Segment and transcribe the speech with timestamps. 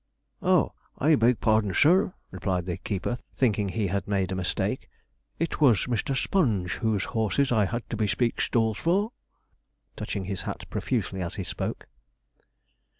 [0.41, 4.89] 'Oh, I beg pardon, sir,' replied the keeper, thinking he had made a mistake;
[5.37, 6.17] 'it was Mr.
[6.19, 9.11] Sponge whose horses I had to bespeak stalls for,'
[9.95, 11.85] touching his hat profusely as he spoke.